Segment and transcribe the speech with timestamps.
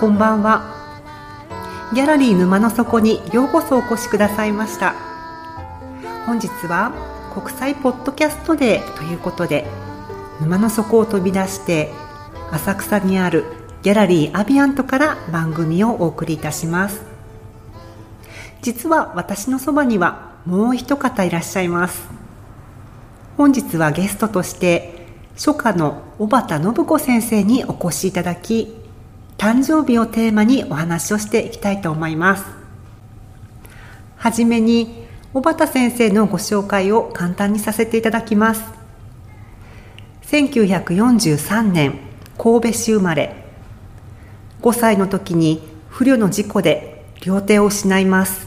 [0.00, 0.62] こんばんは。
[1.92, 4.94] ギャラリー沼の底にようこそお越しくださいました。
[6.24, 6.94] 本日は
[7.34, 9.66] 国際ポッドキャストデーということで
[10.40, 11.90] 沼の底を飛び出して
[12.50, 13.44] 浅草にある
[13.82, 17.02] ギャラリーアビアントから番組をお送りいたします。
[18.62, 22.08] 実は私のそばにはもう一方いらっしゃいます。
[23.36, 25.04] 本日はゲストとして
[25.34, 28.79] 初夏の小畑信子先生にお越しいただき
[29.40, 32.44] 誕生日をテーマにお話をしていきたいと思います。
[34.16, 38.62] はじめに小畑先生のご紹介を簡単にさせていただきます。
[40.24, 42.00] 1943年
[42.36, 43.34] 神戸市生まれ。
[44.60, 48.46] 5歳の時に不慮の事故で両手を失います。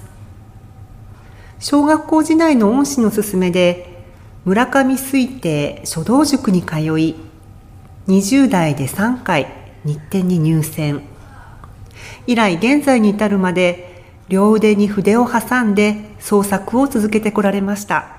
[1.58, 4.06] 小学校時代の恩師の勧めで
[4.46, 7.16] 村上水亭書道塾に通い
[8.08, 11.02] 20代で3回日展に入選。
[12.28, 18.18] 以来現在に至るまで両腕に筆を挟んで創作を続けてこられました。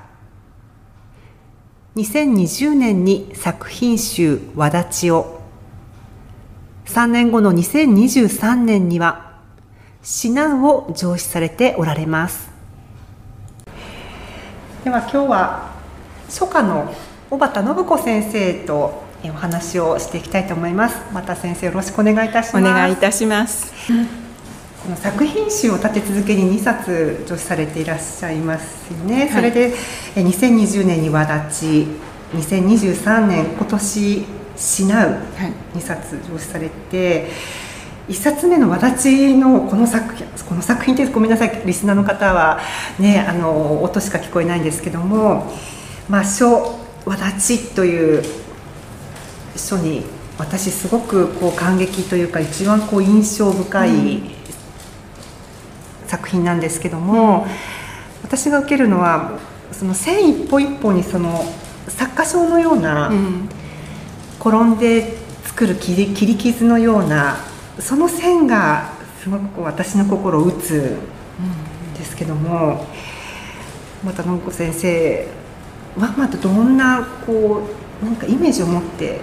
[1.96, 5.40] 2020年に作品集「わだち」を。
[6.86, 9.32] 3年後の2023年には
[10.02, 12.50] 「シナウ」を上司されておられます。
[14.84, 15.70] では今日は
[16.26, 16.92] 初夏の
[17.30, 20.96] 小畑信子先生とお話をしていきたいと思います。
[21.12, 22.56] また先生よろしくお願いいたします。
[22.58, 23.72] お願いいたします。
[24.84, 29.72] この作品集を立て続けに2冊著されていらっしゃいますよね、はい、それで
[30.14, 31.86] 2020年にわだち
[32.34, 34.26] 2023年今年
[34.56, 35.18] しなう
[35.74, 37.30] 2冊上司されて、
[38.08, 42.60] 1冊目の「わだち」のこの作品この作品ってごめんなさいリスナーの方は
[42.98, 45.50] ねあの音しか聞こえないんですけども
[46.10, 48.22] 「まあ、書わだち」という
[49.56, 50.02] 書に
[50.38, 54.22] 私すごくこう感激というか一番こう印象深い
[56.06, 57.46] 作品なんですけども、
[58.22, 59.38] 私が受けるのは
[59.72, 61.44] その線一歩一歩にその
[61.88, 63.12] 作家賞のような、
[64.40, 67.36] 転んで作る切り切り傷のような
[67.78, 70.98] その線がすごく私の心を打つ
[71.40, 71.94] ん。
[71.94, 72.86] ですけども、
[74.04, 75.26] また信子先生
[75.96, 77.62] はまたどんなこ
[78.02, 79.20] うなんかイメージを持って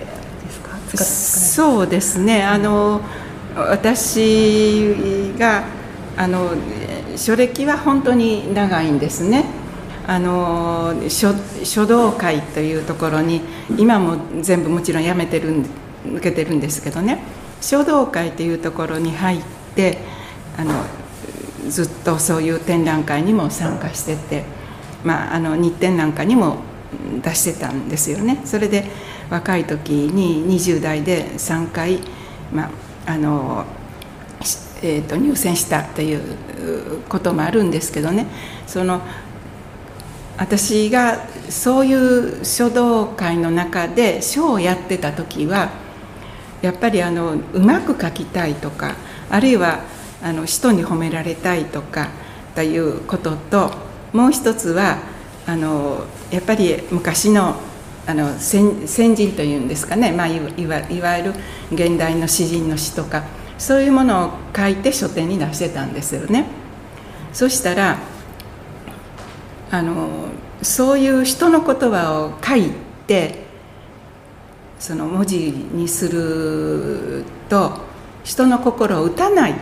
[0.98, 2.44] そうですね。
[2.44, 3.02] あの
[3.56, 4.96] 私
[5.38, 5.64] が
[6.18, 6.52] あの
[7.16, 9.46] 書歴は本当に長いんですね。
[10.08, 13.42] あの書書道会というところに
[13.78, 15.66] 今も全部もちろんやめてるん
[16.06, 17.24] 抜けてるんですけどね。
[17.62, 19.42] 書道会というところに入っ
[19.76, 20.00] て
[20.58, 20.74] あの
[21.70, 24.44] ずっとそういう展覧会にも参加してて、
[25.04, 26.58] まあ、あの日展なんかにも
[27.24, 28.42] 出してたんですよね。
[28.46, 28.86] それで
[29.32, 32.02] 若い時に20代で3回、
[32.54, 32.70] ま
[33.08, 33.66] あの
[34.84, 38.28] えーと、入選したっていうこともあるんですけどね。
[38.68, 39.02] その
[40.38, 45.70] 私がそういう書道会の中で書をやってた時は
[46.64, 48.96] やっぱりあのうまく書きたいとか
[49.30, 49.82] あるいは
[50.24, 52.10] あの人に褒められたいとか
[52.56, 53.72] ということと
[54.14, 54.98] もう一つは
[55.46, 57.56] あのやっぱり昔の
[58.08, 61.34] あの先人というんですかね、まあ、いわいわゆる
[61.72, 63.24] 現代の詩人の詩とか
[63.58, 66.46] そういうものを書いて書店に出してたんですよね。
[67.32, 68.00] そしたら
[69.70, 70.30] あの
[70.62, 72.72] そういう人の言葉を書い
[73.08, 73.44] て
[74.80, 77.78] その文字にすると
[78.24, 79.56] 人の心を打たないっ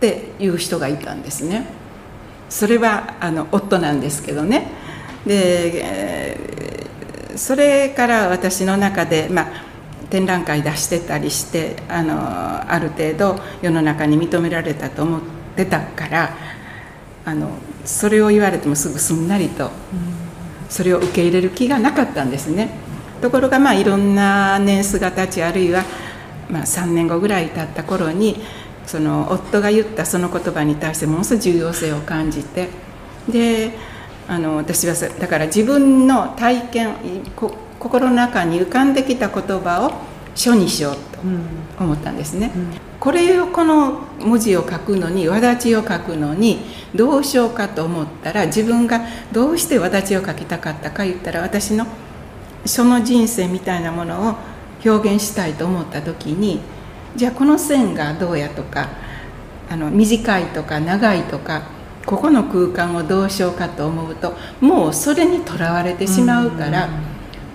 [0.00, 1.66] ていう人がいたんですね。
[2.48, 4.70] それはあの夫なんですけどね。
[5.26, 6.54] でえ
[7.36, 9.46] それから私の中で、まあ、
[10.10, 15.20] 展覧会出してたりしてあのある程度世の中に認められたと思っ
[15.56, 16.36] てたから
[17.24, 17.50] あの
[17.84, 19.70] それを言われてもすぐすんなりと
[20.68, 22.70] それを受け入れる気がなかったんですね。
[23.20, 25.84] ところがまあいろんな年数が経ちあるいは、
[26.50, 28.36] まあ、3年後ぐらい経った頃に
[28.86, 32.68] その夫が言ったその言葉に対してものすごい重要性を感じて
[33.28, 33.72] で
[34.26, 36.94] あの私はだから自分の体験
[37.36, 41.20] こ心の中に浮かんできた言葉を書にしようと
[41.84, 42.50] 思ったんですね、
[42.98, 46.60] これをこの文字を書くのに轍を書くのに
[46.94, 49.00] どうしようかと思ったら自分が
[49.30, 51.86] どうして轍を書きたかったか言ったら私の
[52.66, 54.34] 書の人生みたいなものを
[54.84, 56.60] 表現したいと思った時に
[57.14, 58.88] じゃあこの線がどうやとか
[59.70, 61.62] あの短いとか長いとか
[62.06, 66.88] ここの空間をどうしようかと思うともうそれにとらわれてしまうから。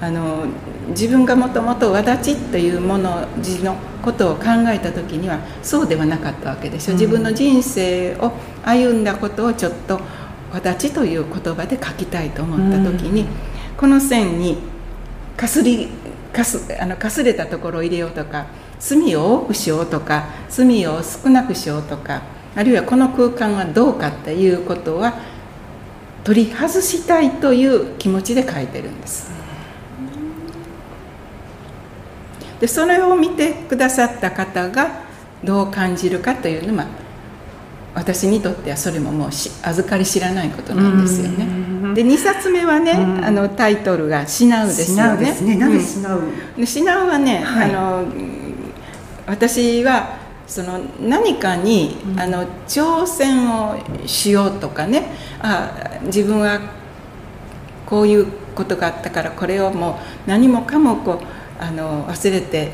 [0.01, 0.46] あの
[0.90, 8.31] 自分がもともとわだちというもの字のことを考えた時にはそうではなかったわけでしょ、うん、自分の人生を
[8.63, 10.00] 歩んだことをちょっと
[10.54, 13.28] 「わだち」という言葉で書きたいと思った時に、うん、
[13.78, 14.57] この線に
[15.36, 15.90] かすり
[16.31, 18.45] かすあのかすれたところを入れようとか
[18.80, 22.22] 隅を多くしようとか隅を少なくしようとか
[22.56, 25.13] あるいはこの空間はどうかっていうことは
[26.24, 29.31] 取り外したいという気持ちで書いてるんです。
[32.60, 35.04] でそれを見てくださった方が
[35.44, 36.88] どう感じるかというのは
[37.96, 41.69] 私にとってはそれももう預かり知らないことなんですよね。
[41.95, 45.34] で2冊目はね、あのタイトルが「死なう」ですよね。
[45.42, 46.22] ねなぜ死なう、
[46.57, 48.06] うん、死なうはね、はい、あの
[49.25, 50.18] 私は
[50.50, 55.06] その何かに、うん、あの挑戦をしようとかね。
[55.42, 55.72] あ
[56.04, 56.60] 自分は
[57.86, 58.25] こういう
[58.56, 62.72] ことがあったからこれをもう何もかもこうあの忘れて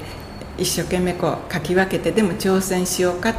[0.57, 3.35] 一生懸命こう書き分けてでも挑戦しようかっ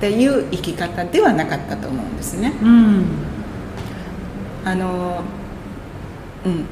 [0.00, 2.52] ていう生き方ではなかったと思うんですね。
[2.62, 3.04] うん、
[4.64, 5.22] あの
[6.46, 6.64] うん。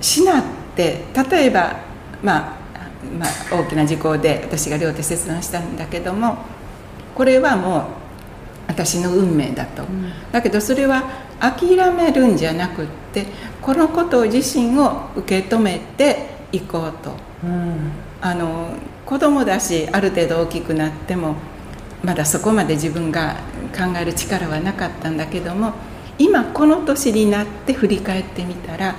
[0.00, 0.44] 死なっ
[0.74, 1.76] て例えば、
[2.22, 2.56] まあ、
[3.18, 6.38] まあ大きな事故で私が両手切断したんだけども
[7.14, 7.82] これはもう
[8.68, 11.04] 私の運命だと、うん、だけどそれは
[11.40, 13.26] 諦めるんじゃなくって
[13.62, 17.12] このこと自身を受け止めていこうと、
[17.44, 21.36] うん、あの子供だしある程度大きくなっても
[22.02, 23.36] まだそこまで自分が
[23.76, 25.72] 考える力はなかったんだけども
[26.18, 28.96] 今この年になって振り返ってみたら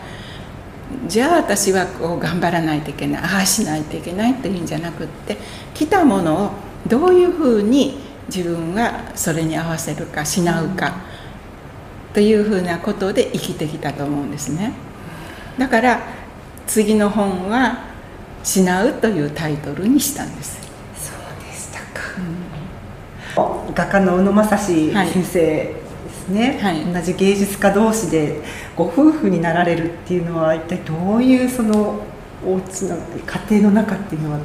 [1.08, 5.38] じゃあ私はこう頑張らないといけないああしないといけないというんじゃなくって
[5.74, 6.52] 来たものを
[6.88, 10.88] どういうふうに自分がそれに合わせるかしなうか。
[11.12, 11.18] うん
[12.18, 14.74] というふうなことで生きてきたと思うんですね。
[15.60, 16.02] だから
[16.66, 17.78] 次の本は
[18.44, 20.58] 「失う」というタイトルにしたんです。
[20.96, 21.80] そうでした
[23.38, 25.76] か、うん、画家の宇野正史先生で
[26.12, 28.42] すね、はい、同じ芸術家同士で
[28.78, 32.00] ご夫婦になられるっていうのは一体どういうその
[32.46, 32.96] お家の
[33.50, 34.40] 家庭の中っていうのは？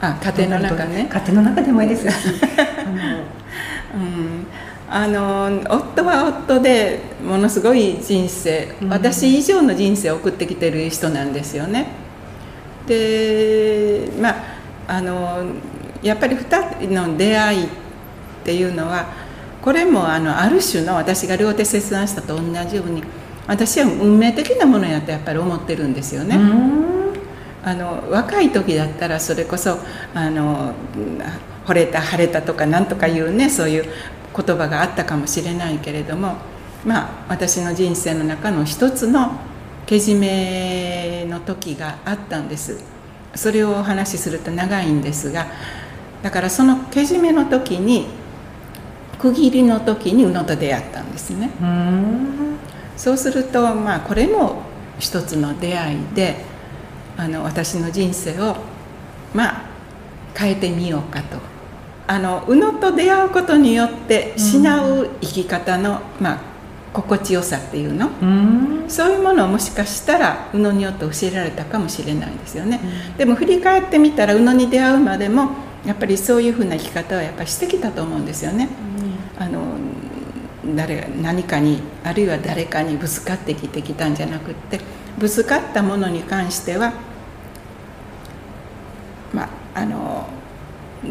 [0.00, 1.08] あ家庭の中ね。
[1.08, 2.34] 家庭の中でもいいですし
[2.78, 3.18] あの、
[3.94, 4.46] うん。
[4.88, 11.86] あの夫は夫でものすごい人生、うん、私以上の人生を送ってきてる人なんですよね。
[12.86, 14.36] でまあ
[14.88, 15.44] あの
[16.02, 17.68] やっぱり2人の出会いっ
[18.44, 19.06] ていうのは
[19.60, 23.02] これもあのある種の私が両手切断したと同じように
[23.46, 26.38] 私は運命的なものやとやっぱり思ってるんですよね。
[27.64, 29.78] あの若い時だったらそれこそ
[30.14, 30.72] あの
[31.66, 33.84] 惚れた晴れたとかなんとかいうねそういう
[34.36, 36.36] 言葉があったかもしれないけれども
[36.84, 39.32] まあ私の人生の中の一つの
[39.84, 42.96] けじめの時があったんです。
[43.34, 45.46] それをお話しすると長いんですが
[46.22, 48.06] だからそのけじめの時に
[49.18, 51.50] 区切りの時に宇野と出会ったんですね
[52.96, 54.62] そうするとまあこれも
[54.98, 56.36] 一つの出会いで
[57.16, 58.56] あの私の人生を
[59.34, 59.66] まあ
[60.34, 61.56] 変えてみようかと。
[62.08, 66.40] あの宇野と出会うことによって失う生き方の、まあ、
[66.92, 68.10] 心地よさっていうの、う
[68.88, 72.80] そういうものをもしかしたら宇野によって教えられたかもしれないですよね、
[73.18, 75.50] でも振り返ってみたら宇野に出会うまでも
[75.84, 78.68] やっぱりそういうふうな生き方はやっぱりしてきたと思うんですよね、
[80.74, 84.80] 誰何かにあるいは誰かにぶつかってきてきたんじゃなくって
[85.18, 86.92] ぶつかったものに関しては
[89.32, 90.28] まあの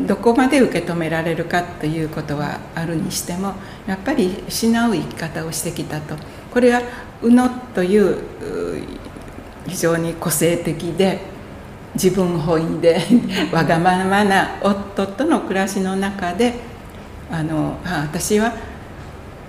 [0.08, 3.54] どこまで受け止められるかということはあるにしても
[3.88, 6.16] やっぱり失う生き方をしてきたと。
[6.52, 6.82] これは
[7.22, 8.18] 宇野という
[9.68, 11.20] 非常に個性的で
[11.94, 13.02] 自分本位で
[13.52, 16.56] わがままな夫との暮らしの中で
[17.32, 18.54] あの私は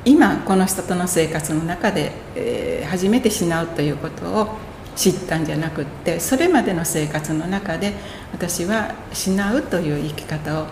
[0.06, 4.56] 今この人との生活の中で、えー、初めて失うということを
[4.94, 7.92] 知ったんじゃなくってそれまでの生活の中で
[8.32, 10.66] 私は失うという生き方を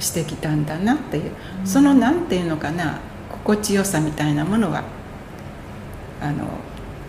[0.00, 2.98] してきたんだなっていう、うん、その何て言うのかな
[3.30, 4.84] 心地よさみたいなものは
[6.22, 6.48] あの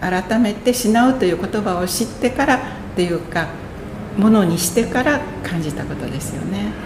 [0.01, 2.59] 改めて「失う」という言葉を知ってからっ
[2.97, 3.47] ていうか
[4.17, 6.84] ものにしてから感じたことですよね。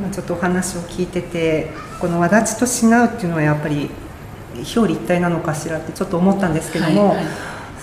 [0.00, 1.68] 今ちょっとお話を聞いてて
[2.00, 3.90] この「わだちと失う」っていうのはやっぱり
[4.54, 7.26] 表裏一体なのかしらってちょっと思ったんですけども、はいはい、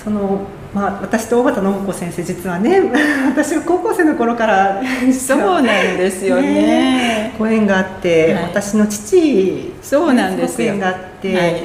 [0.03, 0.39] その
[0.73, 2.81] まあ、私と大畑信子先生実はね
[3.29, 4.81] 私が高校生の頃から
[5.17, 10.73] そうなんですよね、ね、ご縁があって、はい、私の父そうなんですよ。
[10.73, 11.63] 縁があって、はい、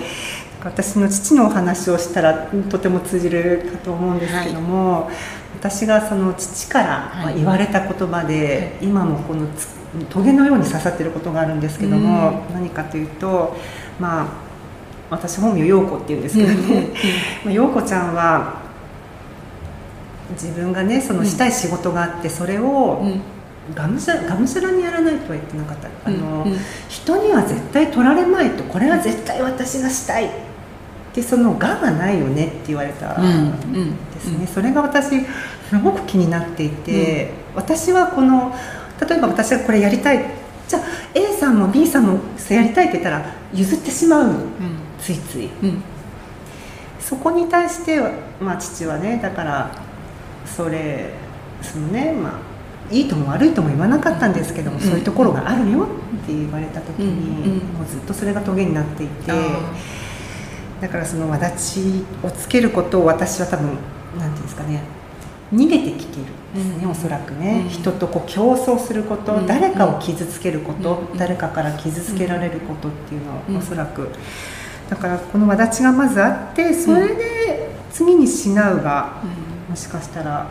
[0.64, 5.14] 私の父のお話をしたらとても通じるかと思うんですけども、はい、
[5.62, 9.46] 私がその父から言われた言葉で、今もこの
[10.10, 13.56] トゲのように刺さってることがあるんですけども、何かというと
[14.00, 14.26] まあ
[15.08, 16.88] 私本名陽子っていうんですけどね、
[17.46, 18.54] まあ、陽子ちゃんは
[20.32, 23.00] 自分がねそのしたい仕事があってそれを、
[23.72, 25.88] がむしゃがむしゃらにやらないとは言ってなかった。
[26.04, 26.52] あの、うん。
[26.52, 30.24] うん、人には絶対取られまいとこれは絶対私がしたい。
[30.24, 30.28] っ
[31.12, 33.52] てその「が」がないよねって言われたん
[34.12, 34.40] ですね、うん。
[34.42, 35.20] うん、それが私
[35.68, 38.54] すごく気になっていて、うん、私はこの
[39.00, 40.24] 例えば私がこれやりたい
[40.68, 40.82] じゃあ
[41.14, 44.34] A さんも B さんもやりたいって言ったら譲ってしまう、
[44.98, 45.50] ついつい、
[46.98, 48.00] そこに対して、
[48.40, 49.70] まあ、父はねだから
[50.46, 51.10] それ
[51.60, 52.40] そのねま
[52.90, 59.32] あいいとも悪いとも言わなかったんですけども、そういうところがあるよって言われた時に、もうずっとそれがトゲになっていて
[60.82, 63.78] だからそのわだちをつけることを私は多分何て
[64.18, 64.82] 言うんですかね
[65.52, 74.08] 逃げてきてるんですね、おそらくね、人とこう競争すること、誰かを傷つけること、誰かから傷つけられることっていうのはおそらく、
[74.88, 79.22] だからこのわだちがまずあってそれで次に「失う」が、
[79.68, 80.46] もしかしたら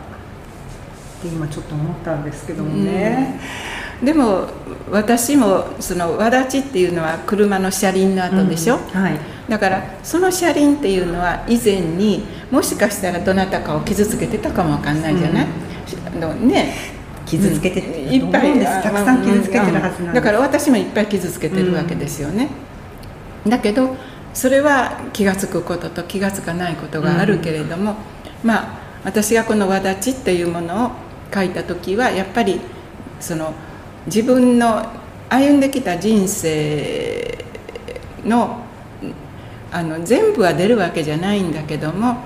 [1.18, 3.40] って今ちょっと思ったんですけどもね、
[4.00, 4.48] うん、でも
[4.90, 9.18] 私もそのわだちっていうのは車の車輪の跡でしょ、うん、はい、
[9.48, 15.46] だからその車輪っていうのは以前にもしかしたらどなたかを傷つけてたかもわかんないじゃない、
[16.14, 17.02] うん、のね。
[17.24, 20.14] 傷つけていっぱいたくさん傷つけてるはずなん。
[20.14, 22.48] だから私もいっぱい傷つけてるわけですよね、
[23.46, 23.96] だけど
[24.34, 27.96] それは気が付くことと気が付かないことがあるけれども、
[28.42, 30.90] まあ私がこの「わだち」っていうものを
[31.32, 32.60] 書いた時はやっぱり
[33.18, 33.54] その
[34.06, 34.84] 自分の
[35.28, 37.44] 歩んできた人生
[38.24, 38.61] の
[39.72, 42.16] あの全部は出るわけじゃないんだけども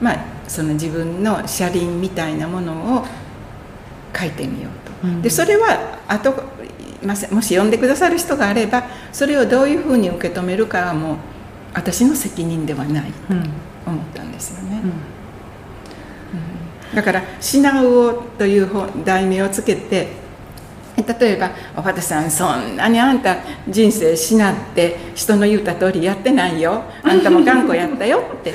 [0.00, 3.06] まあその自分の車輪みたいなものを
[4.16, 5.08] 書いてみようと。
[5.08, 6.34] うん、でそれは後
[7.04, 11.16] もし読んでくださる人があればそれをどういうふうに受け止めるかはもう
[11.74, 13.34] 私の責任ではないと
[13.86, 14.80] 思ったんですよね。
[14.84, 14.92] うん
[16.94, 18.68] だから「失うを」という
[19.04, 20.08] 題名をつけて
[20.96, 23.36] 例えば「おばたさんそんなにあんた
[23.68, 26.82] 人生失って人の言うた通りやってないよ。
[27.02, 28.54] あんたも頑固やったよ」って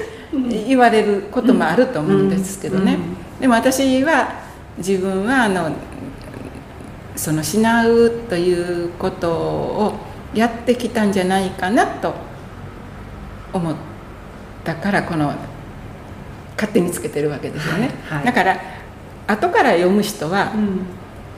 [0.67, 2.97] 言われることもあると思うんですけどね。
[3.39, 4.29] でも私は
[4.77, 5.71] 自分はあの
[7.15, 9.93] その失うということを
[10.33, 12.13] やってきたんじゃないかなと
[13.51, 13.75] 思っ
[14.63, 15.33] たからこの
[16.55, 18.59] 勝手につけてるわけですよね、はいはい、だから
[19.27, 20.85] 後から読む人は、うん、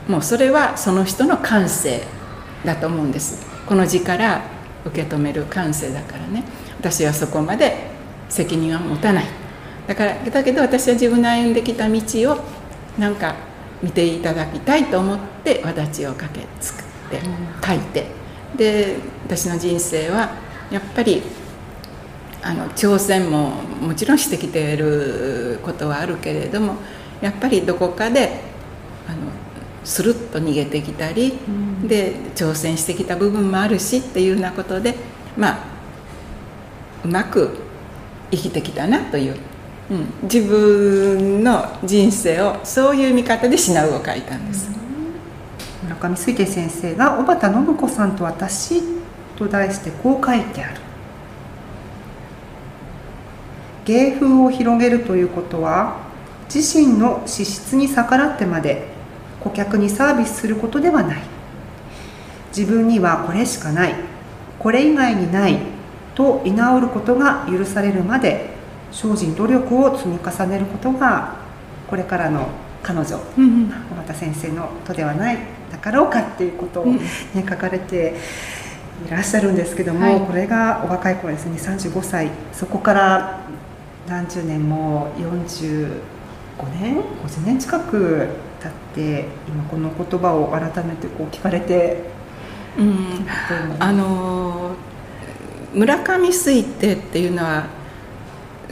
[0.09, 2.01] もうそれはその人の感性
[2.65, 3.45] だと思うんです。
[3.67, 4.41] この字から
[4.83, 6.43] 受け止める感性だからね。
[6.79, 7.91] 私はそこまで
[8.27, 9.25] 責任は持たない。
[9.87, 12.01] だからだけど私は自分の歩んできた道
[12.31, 12.39] を
[12.97, 13.35] なんか
[13.83, 17.21] 見ていただきたいと思ってわだちをかけ作って
[17.65, 18.19] 書いて。
[18.55, 18.95] で
[19.27, 20.31] 私の人生は
[20.71, 21.21] やっぱり
[22.41, 26.77] あの挑戦ももちろんしてきていることはあるけれども
[27.21, 28.48] やっぱりどこかで
[29.83, 34.95] スルッと逃げてきたり、うん、で挑戦してきた部分もあるしっていうようなことで
[35.37, 35.59] まあ
[37.03, 37.57] うまく
[38.31, 39.37] 生きてきたなという、
[39.89, 44.69] うん、自分の人生をそういう見方で「失う」を書いたんです。
[45.83, 48.83] うん、村上水家先生が「小畑信子さんと私」
[49.37, 50.81] と題してこう書いてある。
[53.85, 55.97] 芸風を広げるということは
[56.53, 58.88] 自身の資質に逆らってまで
[59.41, 61.21] 顧客にサービスすることではない。
[62.55, 63.95] 自分にはこれしかない。
[64.57, 65.57] これ以外にない。
[66.15, 68.49] と居直ることが許されるまで
[68.91, 71.35] 精進努力を積み重ねることが
[71.87, 72.49] これからの
[72.83, 73.71] 彼女、うん、
[74.13, 75.37] 先生のとではない。
[75.71, 76.99] だかろうかっていうことをね、
[77.35, 78.15] うん、書かれて
[79.07, 81.57] いらっしゃるんですけども、はい、これがお若い頃ですね。
[81.57, 82.29] 35歳。
[82.51, 83.39] そこから
[84.07, 86.01] 何十年も45
[86.81, 88.27] 年？50年近く
[88.61, 92.03] 経って今この言葉を改めてこう聞かれて、
[92.77, 93.25] うん、
[93.79, 94.75] あの
[95.73, 97.67] 村上水亭っていうのは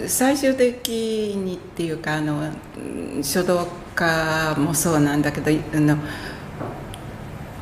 [0.08, 2.52] 最終的にっていうかあの
[3.24, 5.98] 書道家もそうなんだけどあの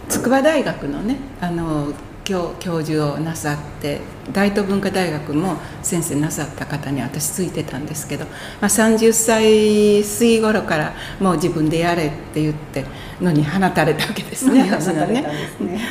[0.10, 1.94] 筑波大学のねあの
[2.25, 4.01] 教教授をなさって
[4.34, 12.84] 大東文化大学も先生なさった方に私ついてたんですけど、まあ、30歳過ぎ頃からもう自分でやれって言って
[13.22, 14.63] のに放たれたわけですね。
[14.63, 15.25] 放たね。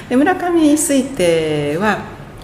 [0.08, 1.98] で村上水亭は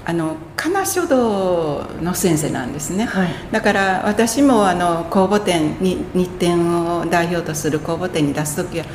[0.06, 3.28] あの仮名書道の先生なんですね、はい。
[3.50, 8.86] だから私もあの公募展に日展を代表とする公募展に出す時は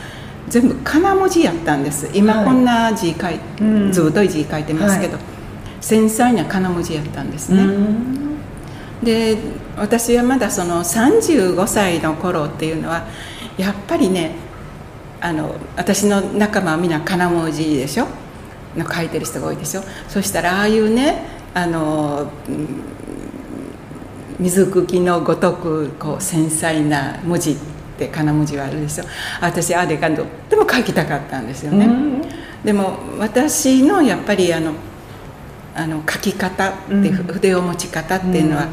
[0.48, 2.10] 全部仮名文字やったんです。
[2.14, 2.46] 今はい。
[2.46, 5.20] こんな字書い、うんずぶとい字書いてますけど、は
[5.82, 8.38] 繊細な仮名文字やったんですね、うん。
[9.04, 9.38] で
[9.78, 13.08] 私はまだその35歳の頃っていうのは
[13.58, 14.36] やっぱりね
[15.22, 18.08] あの私の仲間はみんな金文字でしょ？
[18.75, 19.82] の書いてる人が多いでしょ？
[20.08, 22.84] そしたらああいうねあのうん
[24.38, 27.75] 水茎のごとくこう繊細な文字って
[28.12, 29.04] 金文字はあるでしょ
[29.42, 32.22] 私あれがとっても書きたかったんですよね、うん。
[32.64, 34.74] でも私のやっぱりあの
[35.75, 37.04] あの書き方って、うん。
[37.12, 38.68] 筆を持ち方っていうのは、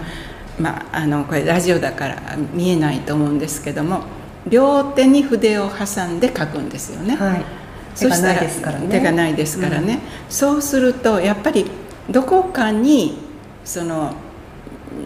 [0.59, 4.03] まあ、あのこれラジオだから見えないと思うんですけども
[4.49, 7.17] 両手に筆を挟んで書くんですよね。
[7.17, 7.45] はい。
[7.97, 8.89] 手がないですからね。
[8.89, 11.71] 手がないですからね、そうするとやっぱり
[12.11, 13.19] どこかに
[13.65, 14.15] その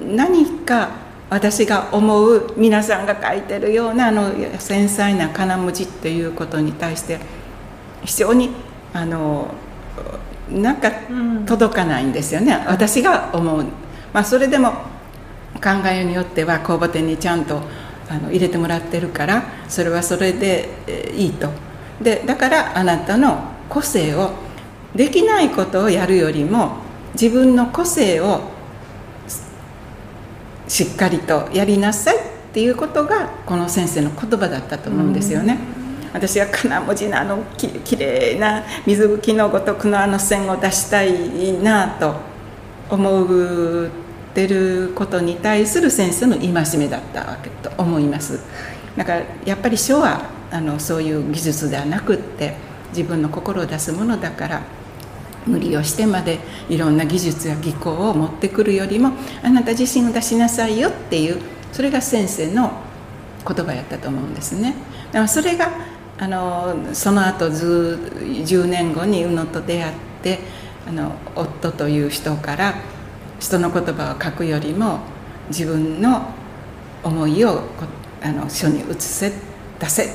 [0.06, 0.90] 何か
[1.28, 7.18] 私が思う皆さんが書いてるようなあの繊細な金文字っていうことに対して
[8.04, 8.50] 非常に
[8.92, 9.52] あの
[10.48, 10.92] なんか
[11.44, 13.64] 届かないんですよね、私が思う、
[14.12, 14.72] まあ、それでも
[15.54, 17.60] 考えによっては公募展にちゃんと
[18.08, 20.68] あの入れてもらってるからそれはそれで、
[21.16, 21.50] いいと。
[22.00, 24.30] でだからあなたの個性を
[24.94, 26.76] できないことをやるよりも
[27.14, 28.55] 自分の個性を
[30.68, 32.20] しっかりとやりなさいっ
[32.52, 35.58] ていうことがこの先生の言葉だったと思うんですよね。
[36.12, 42.14] 私は金文字のあのききれいな水拭きのごとくのあの線を出したいなと
[42.88, 43.90] 思っ
[44.32, 48.40] てることに対する先生の戒めだったわけと思います。
[48.96, 52.54] だからやっぱり書はあのそういう技術ではなくって
[52.90, 54.62] 自分の心を出すものだから
[55.46, 61.40] 無理をしてまでいろんな技術や技巧を持ってくるよりもあなた自身を出しなさいよっていう
[61.72, 62.72] それが先生の
[63.46, 64.74] 言葉やったと思うんですね
[65.06, 65.70] だからそれが
[66.18, 70.38] あのその後ず10年後に宇野と出会って
[70.88, 72.74] あの夫という人から
[73.38, 75.00] 人の言葉を書くよりも
[75.48, 76.30] 自分の
[77.04, 77.62] 思いを
[78.22, 79.32] あの書に移せ
[79.78, 80.08] 出せっ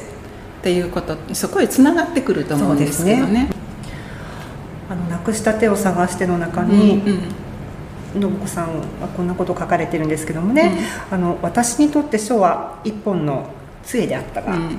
[0.64, 3.61] ていうことそこへつながってくると思うんですけどね。
[4.92, 8.22] あのなくした手を探しての中うんに、うん。
[8.22, 13.50] 信子さんはこんなこと書かれてるんですけどもね、あの私にとって書は一本の
[13.86, 14.70] 杖であったが、うん。
[14.70, 14.76] ね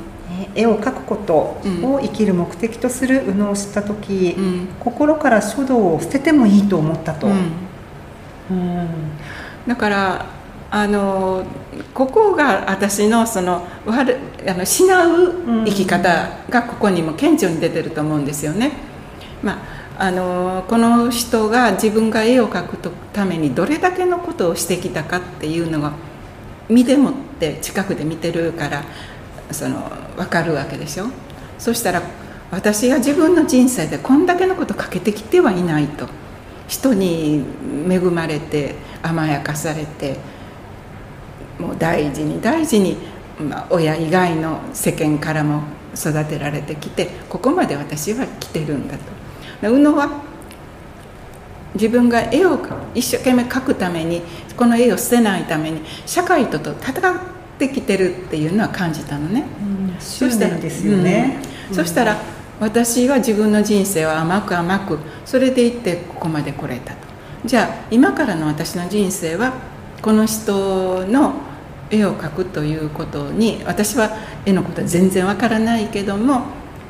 [0.55, 4.69] 絵を描くことを生きる目的とする右脳を知った時、うん。
[4.81, 7.35] 心から書道を捨ててもいいと思ったと、うん。
[8.51, 8.89] うん。
[9.67, 10.27] だから
[10.71, 11.45] あの
[11.95, 18.73] ここが私のその悪あの失う生き方がここにも顕著に出てると思うんですよね。
[19.43, 22.77] まあ、あのこの人が自分が絵を描く
[23.13, 25.93] ためにどれだけのことをしてきたかっていうのが
[26.69, 28.85] 見てもって近くで見てるから
[29.51, 31.07] その分かるわけでしょ？
[31.59, 32.03] そしたら
[32.51, 36.09] 私が自分の人生でこんだけのことかけてきてはいないと
[36.69, 37.45] 人に
[37.89, 40.17] 恵まれて甘やかされて
[41.59, 42.97] もう大事に大事に、
[43.39, 45.63] まあ、親以外の世間からも
[45.95, 49.22] 育てられてきてここまで私は来てるんだと。
[49.63, 50.21] で宇野は
[51.75, 52.59] 自分が絵を
[52.95, 54.21] 一生懸命描くために
[54.57, 57.15] この絵を捨てないために社会とと戦っ
[57.59, 59.45] てきてるっていうのは感じたのね。
[60.01, 61.75] 執念ですよね、うん。
[61.77, 62.17] そしたら
[62.61, 66.99] 私は自分の人生を甘く甘くそれでいってここまで来れたと。
[67.45, 69.55] じゃあ今からの私の人生は
[70.03, 71.35] この人の
[71.91, 74.11] 絵を描くということに私は
[74.45, 76.43] 絵のことは全然わからないけども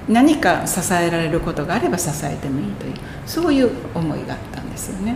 [0.08, 2.94] 何か支えられることがあれば支えてもいいという
[3.26, 5.14] そういう思いがあったんですよね。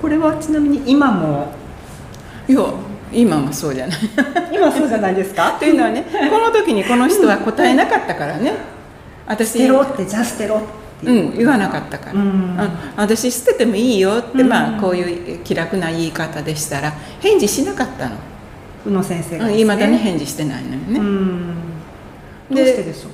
[0.00, 1.52] これはちなみに今も？
[2.48, 2.62] いや
[3.12, 3.98] 今もそうじゃない。
[4.52, 5.52] 今そうじゃないですか？
[5.58, 8.52] というのはねこの時にこの人は答えなかったからね。
[9.26, 10.66] 私捨てろってじゃあ捨てろって。
[11.04, 12.56] う、ん言わなかったから、うん。
[12.58, 14.48] あ私捨ててもいいよって、うん。
[14.48, 18.16] まあこういう気楽な言い方でしたら返事しなかったの。
[18.86, 20.98] 宇野先生がいま、未だに返事してないのよね。
[20.98, 21.54] うん。
[22.50, 23.10] どうでしてでしょう、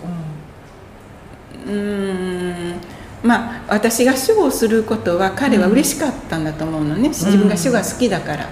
[1.67, 2.75] うーん。
[3.23, 8.49] まあ私が主をすることは彼は嬉しかったんだと思うのね、自分が主が好きだから、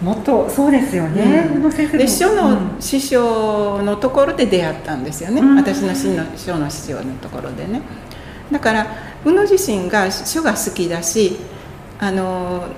[0.00, 7.82] もっとそうですよね、うん、で書の師匠のところで出会ったんですよね、うん、私の師の書の師匠のところでね。
[8.52, 8.86] だから
[9.24, 11.36] 宇野自身が書が好きだし
[11.98, 12.68] あの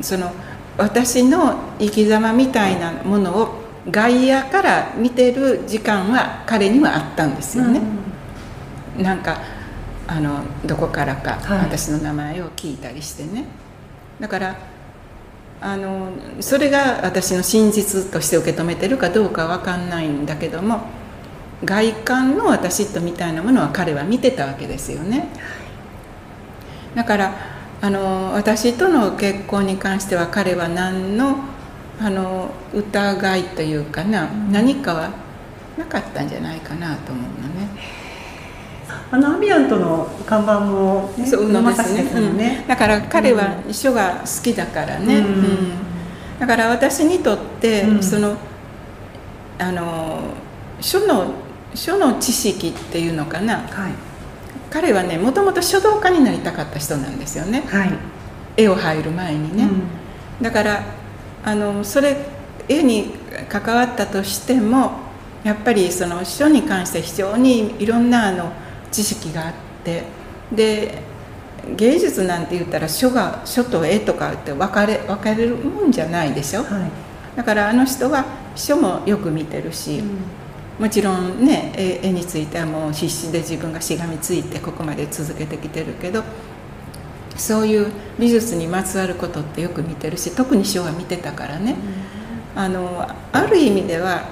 [0.00, 0.32] その
[0.78, 7.80] 私の生き様みたいなものを外野から見てる時間は彼にはあったんですよね、
[8.96, 9.40] うん、なんか
[10.06, 13.44] あのどこからか私の名前を聞いたりしてね、
[14.18, 14.56] だから
[15.60, 20.82] あのそれが私の真実として受け止めてるかどうかわかんないんだけども
[21.64, 25.28] 外観の私とみたいなものは彼は見てたわけですよね。
[26.94, 27.34] だから
[27.80, 31.36] あの私との結婚に関しては彼は何の
[32.00, 35.10] あの疑いというかな、うん、何かは
[35.76, 37.68] なかったんじゃないかなと思うのね。
[39.10, 41.94] あのアビアントの看板も、ね、そうのです
[42.32, 48.36] ね、うん、だから彼は書が好きだからね、うん、だから私にとって、その
[49.58, 50.20] あの
[50.80, 51.32] 書の
[51.74, 53.92] 書の知識っていうのかな、はい、
[54.70, 57.92] 彼はねもともと書道家になりたかった人なんですよね、はい、
[58.56, 59.68] 絵を入る前にね、
[60.42, 60.97] だから
[61.44, 62.16] あのそれ
[62.68, 63.12] 絵に
[63.48, 64.92] 関わったとしても
[65.44, 68.52] やっぱりその書に関して非常にいろんなあの
[68.90, 70.02] 知識があって
[70.52, 71.02] で
[71.76, 78.24] 芸術なんて言ったら書が書と絵とかって分かれ分かれるもんじゃないでしょ、はい、だからあの人は
[78.56, 80.18] 書もよく見てるし、うん、
[80.78, 86.24] もちろんね絵についてはもう必死で自分がしがみついてここまで続けてきてるけど
[87.38, 91.76] そういう美術にまつわることってよく見てるし特に書は見てたからね、
[92.54, 94.28] うん、あのある意味では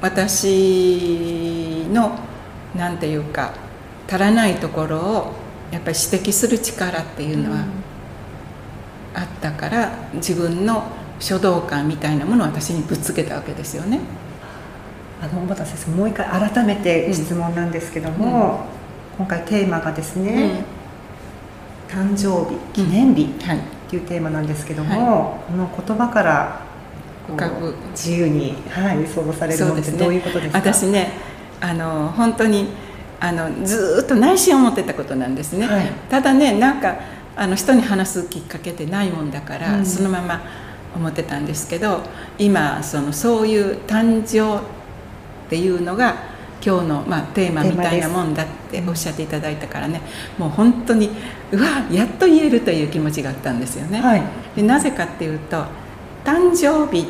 [0.00, 2.18] 私の
[2.74, 3.52] 何て言うか
[4.08, 5.32] 足らないところを
[5.72, 7.64] やっぱり指摘する力っていうのは
[9.14, 10.84] あったから、自分の
[11.20, 14.00] 書道感みたいなものを私にぶつけたわけですよね。
[15.22, 18.66] あの小畑先生もう一回改めて質問なんですけども、
[19.18, 20.64] うん、今回テーマがですね、うん、
[21.94, 23.26] 誕生日記念日っ
[23.88, 26.60] ていうテーマなんですけども、はい、この言葉から
[27.92, 31.12] 自由に、はい、想像されるのってどういうことですか、ね、私ね
[31.60, 32.66] あの本当に
[33.20, 36.96] あのずっと内心思ってたことなんですね、はい、ただねなんか
[37.36, 40.42] あの人に話すきっかけってないもんだから、うん、そのまま
[40.96, 42.00] 思ってたんですけど
[42.38, 44.62] 今そのそういう誕生っ
[45.48, 46.33] ていうのが
[46.64, 50.00] 今日の、まあ、テーマみたいなもんだっておっしゃっていただいたからね
[50.38, 51.10] もう本当に
[51.52, 54.22] うわやっと言えるという気持ちがあったんですよね、はい、
[54.56, 55.64] でなぜかっていうと
[56.24, 57.06] 誕生日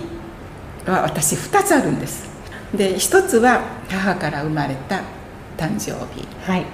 [0.86, 2.28] は私2つあるんです。
[2.74, 5.02] で1つは母から生まれた
[5.56, 6.66] 誕生日、はい、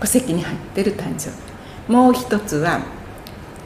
[0.00, 1.92] 戸籍に入ってる誕生日。
[1.92, 2.80] もう一つは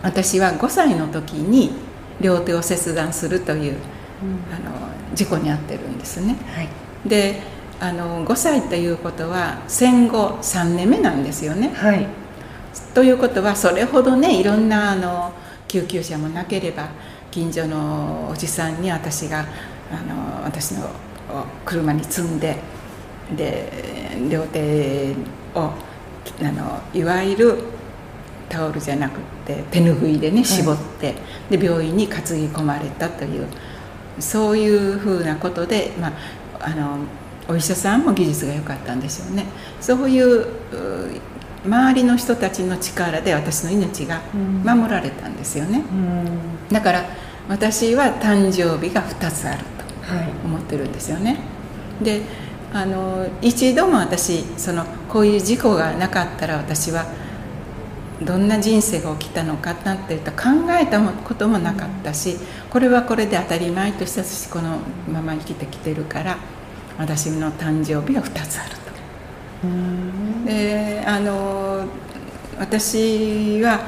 [0.02, 1.72] 私は5歳の時に
[2.20, 6.68] 両手を切断するという、うん、あの事故に遭ってるんですね、はい、
[7.06, 7.40] で
[7.80, 12.06] あの5歳ということは戦後3年目なんですよね、はい、
[12.94, 15.32] ということはそれほどねいろんなあの
[15.68, 16.88] 救急車もなければ
[17.30, 19.44] 近所のおじさんに私が
[19.92, 20.88] あの私の
[21.64, 22.56] 車に積んで
[23.36, 23.70] で
[24.30, 25.14] 両手
[25.54, 25.70] を
[26.40, 27.58] あのいわゆる
[28.48, 31.12] タオルじゃなくて手ぬぐいでね絞って、は
[31.50, 33.46] い、で病院に担ぎ込まれたという
[34.18, 36.12] そういうふうなことで、まあ、
[36.60, 36.98] あの
[37.48, 39.46] お医者さんも技術が良かったんでしょうね。
[39.80, 40.46] そういう
[41.64, 44.20] 周りの人たちの力で私の命が
[44.64, 45.82] 守られたんですよね、
[46.70, 47.04] だから
[47.48, 49.66] 私は誕生日が2つあると
[50.44, 51.38] 思ってるんですよね、
[52.00, 52.22] で
[52.72, 57.06] あの一度も私そのこういう事故がなかったら私は
[58.22, 60.48] どんな人生が起きたのかなっていうと考
[60.80, 62.36] えたこともなかったし
[62.68, 64.78] これはこれで当たり前として私この
[65.10, 66.36] まま生きてきてるから
[66.98, 68.78] 私の誕生日は2つあると。
[70.46, 71.84] であの
[72.58, 73.80] 私は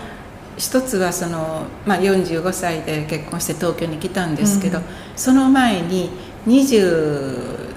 [0.57, 4.81] 一つはその、まあ、45歳で結婚して東京に来たんですけど、
[5.17, 6.11] その前に
[6.47, 7.69] 20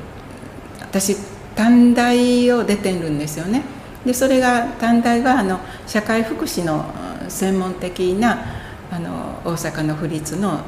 [0.81, 1.15] 私
[1.55, 3.63] 短大を出てるんですよね。
[4.05, 6.85] でそれが短大はあの社会福祉の
[7.29, 8.43] 専門的な
[8.91, 10.59] あの大阪の府立の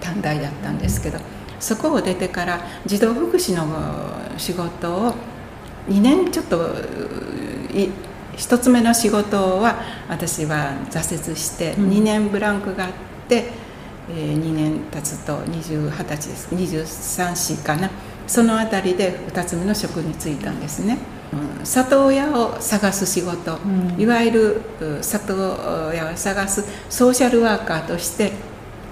[0.00, 1.18] 短大だったんですけど
[1.60, 3.66] そこを出てから児童福祉の
[4.38, 5.14] 仕事を
[5.88, 6.74] 2年ちょっと
[8.36, 12.92] 1つ目の仕事は私は挫折して2年ブランクがあっ
[13.28, 13.50] て、
[14.10, 16.54] えー、2年経つと20 20歳です。
[16.54, 17.90] 23歳かな。
[18.28, 20.98] その辺りで2つ目の職に就いたんですね、
[21.58, 25.34] うん、里親を探す仕事、うん、いわゆる里
[25.88, 28.32] 親を探すソーシャルワーカーとして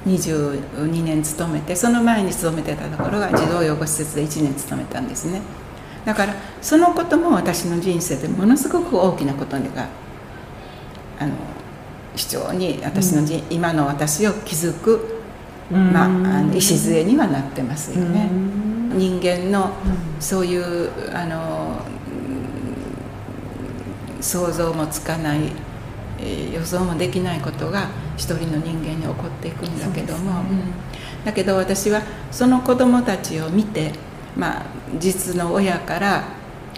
[0.06, 5.42] 22年勤めてその前に勤めてたところが児童養護施設で1年勤めたんですね。
[6.04, 9.88] だからそのことも私の人生でものすごく大きなことが
[11.18, 11.34] あの
[12.14, 15.20] 非常に私の人、うん、今の私を築く、
[15.70, 16.08] まあ、あ
[16.42, 18.30] の礎にはなってますよね。
[18.94, 19.70] 人間の
[20.20, 21.82] そういうあの
[24.20, 25.40] 想像もつかない
[26.22, 30.50] 予想もできないことが一人の人間に起こっていくんだけども、ね
[31.18, 33.92] うん、だけど私はその子どもたちを見て、
[34.36, 34.66] まあ、
[34.98, 36.24] 実の親から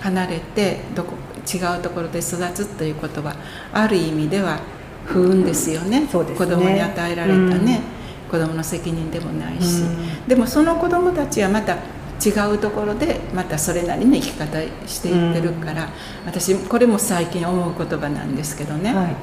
[0.00, 1.14] 離れてどこ
[1.46, 3.36] 違うところで育つということは
[3.72, 4.60] ある意味では
[5.06, 6.08] 不運ですよね,、うん、ね。
[6.08, 7.80] 子供に与えられたね、
[8.24, 11.78] うん、子供の責任でもないし、うん、でもその子供たちはまた
[12.24, 15.90] 違うところでまたそれなりの生き方していってるから、うん、
[16.26, 19.14] 私これも最近思う言葉なんですけどね、はい、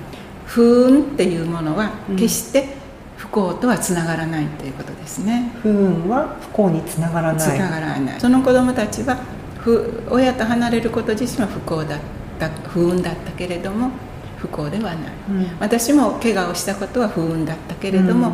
[0.46, 2.76] 不運っていうものは決して
[3.18, 5.52] 不幸とはつながらないということですね。
[5.62, 7.40] 不運は不幸につながらない。
[7.40, 8.20] つながらない。
[8.20, 9.18] その子供たちは
[9.66, 12.00] 不親と離れること自身は不幸だっ
[12.40, 13.90] た不運だったけれども
[14.38, 18.34] 不幸ではない、うん、私も怪我をしたことは不運だったけれども、うん、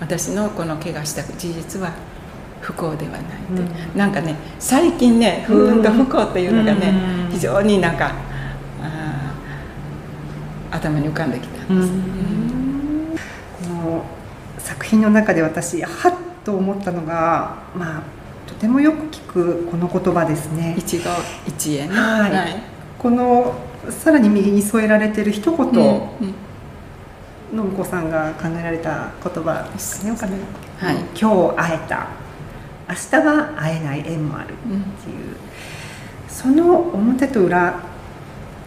[0.00, 1.92] 私のこの怪我した事実は
[2.62, 3.22] 不幸ではない
[3.54, 6.94] と、うん、なんかね最近ね不運と不幸っていうのがね、
[7.30, 8.14] 非常になんか
[10.70, 11.92] 頭に浮かんできたんです、
[13.68, 14.04] この
[14.58, 18.02] 作品の中で私はっと思ったのがまあ
[18.48, 20.74] とてもよく聞くこの言葉ですね。
[20.78, 21.04] 一期
[21.46, 22.62] 一会ね、はい、はい、
[22.98, 23.54] この
[23.90, 25.76] さらに右に添えられてる一言、うん。
[25.76, 25.78] う
[26.30, 26.34] ん
[27.52, 32.08] 信子さんが考えられた言葉ですね、はい、今日会えた
[32.92, 35.36] 明日は会えない縁もあるっていう、うん、
[36.28, 37.80] その表と裏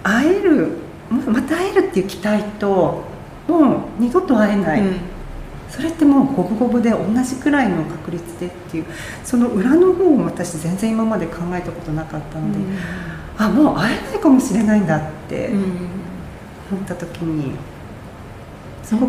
[0.02, 0.78] 会える
[1.10, 3.04] また会えるっていう期待と
[3.48, 4.98] もう二度と会えない、うん、
[5.70, 8.86] それってもう五分五分で同じくらいの確率でっていう。
[9.24, 12.78] その裏の方を私全然今まで考えたことなかったので、うん、
[13.38, 15.52] あもう会えないかもしれないんだって
[16.72, 17.54] 思った時に。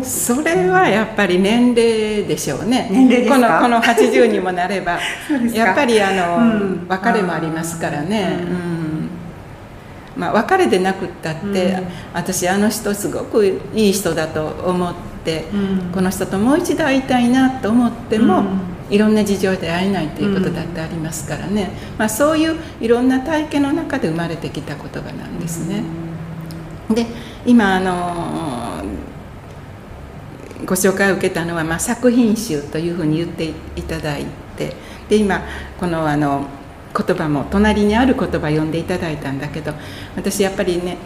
[0.03, 2.89] それはやっぱり年齢でしょうね。
[2.91, 4.99] 年齢このこの80にもなれば
[5.53, 10.19] やっぱりあの、うん、別れもありますからね、うん。
[10.19, 15.45] まあ、別れでなくったって、うん、私あの人すごくいい人だと思って、
[15.93, 18.43] この人ともう一度会いたいなと思っても、
[18.89, 25.83] いろんな事情で会えないということだってありますからね、まあ、そういういろんな体験の中で生まれてきた言葉なんですね。
[26.89, 27.05] で
[27.45, 28.83] 今あの
[30.65, 34.25] ご紹介を受けたのは、まあ、作品集というふうに言っていただい
[34.57, 34.73] て
[35.09, 35.41] で今
[35.79, 36.47] このあの
[36.95, 39.73] 言葉も隣にある言葉読んでいただいたんだけど
[40.15, 40.97] 私やっぱりね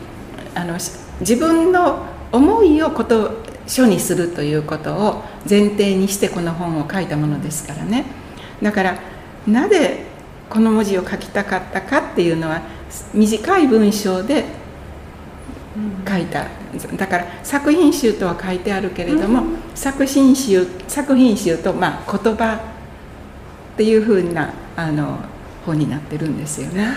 [0.56, 0.78] あの
[1.20, 3.32] 自分の思いをこと
[3.68, 8.06] 書にするということを前提にしてこの本を書いたものですからね。
[8.62, 9.00] だから
[9.48, 10.06] なぜ
[10.50, 12.62] この文字を書きたかったかっていうのは
[13.14, 14.46] 短い文章で
[16.08, 16.46] 書いた。
[16.98, 22.60] だから作品集とは書いてあるけれども、うん、作品集作品集と、まあ、言葉っ
[23.78, 25.20] ていうふうなあの
[25.66, 26.88] 本になってるんですよね、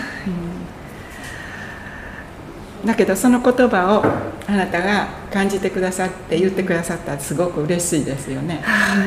[2.81, 4.03] うん、だけどその言葉を
[4.47, 8.61] あなたが感じてくださって言ってくださったらすごく嬉しいですよね。
[8.63, 9.05] は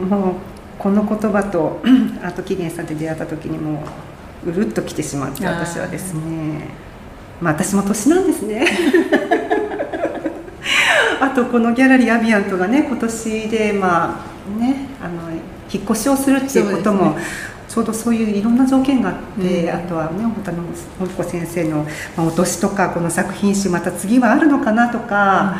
[0.00, 0.34] い、もう
[0.78, 1.80] この言葉と
[2.22, 3.84] アート起源さんで出会った時にも
[4.44, 6.85] うるっと来てしまって私はですね。
[7.40, 8.66] まあ私も年なんですね。
[11.20, 15.30] あとこのギャラリーアビアントがね今年でまあねあの
[15.72, 17.22] 引っ越しをするっていうことも、ね、
[17.68, 20.64] ちょうどそういういろんな条件があって、うん、あとはね本田信
[21.08, 25.56] 子先生の、まあ、お年とかこの作品集また次はあるのかなとか、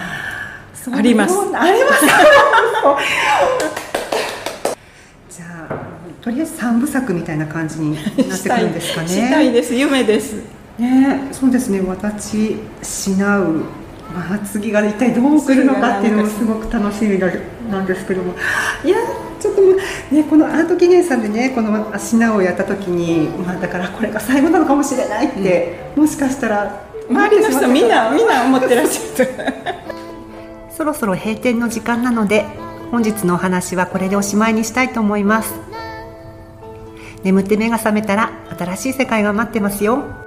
[0.87, 1.35] うん、あります。
[1.55, 2.07] あります。
[5.37, 5.75] じゃあ
[6.23, 8.05] とりあえず三部作みたいな感じになっ
[8.43, 9.09] てくるんですかね。
[9.09, 9.75] したいです。
[9.75, 11.81] 夢ですね、そうですね。
[11.81, 13.65] 私しなう、
[14.15, 18.35] まあ、次が一体どう来るのかっていうのもすごく楽しみなんですけども。
[18.85, 18.97] いや
[19.41, 29.31] ちょっとねこのアート記念さんでねこのしなうをやった時に、まあ、だからこれが最後なのかもしれないって、うん、もしかしたら周りの人みんなみんな思ってらっしゃる。
[30.77, 32.45] そろそろ閉店の時間なので
[32.91, 35.55] 本日のお話はこれでおしまいにしたいと思います。
[37.25, 40.26] 眠って目が覚めたら新しい世界が待ってますよ